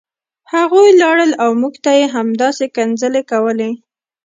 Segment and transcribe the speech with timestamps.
[0.53, 3.71] هغوی لاړل او موږ ته یې همداسې کنځلې کولې